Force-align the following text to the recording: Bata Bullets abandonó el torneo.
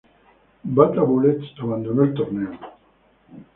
Bata 0.63 1.03
Bullets 1.07 1.53
abandonó 1.59 2.01
el 2.05 2.15
torneo. 2.15 2.57